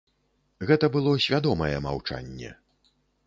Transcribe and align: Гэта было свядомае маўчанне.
Гэта 0.69 0.85
было 0.95 1.11
свядомае 1.27 1.71
маўчанне. 1.87 2.51